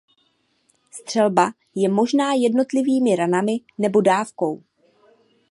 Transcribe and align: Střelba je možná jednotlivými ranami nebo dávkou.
Střelba 0.91 1.51
je 1.75 1.89
možná 1.89 2.33
jednotlivými 2.33 3.15
ranami 3.15 3.53
nebo 3.77 4.01
dávkou. 4.01 4.63